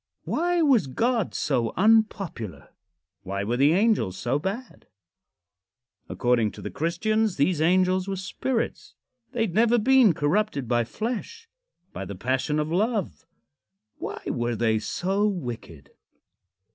[0.23, 2.69] Why was God so unpopular?
[3.21, 4.87] Why were the angels so bad?
[6.09, 8.95] According to the Christians, these angels were spirits.
[9.33, 11.47] They had never been corrupted by flesh
[11.93, 13.27] by the passion of love.
[13.99, 15.91] Why were they so wicked?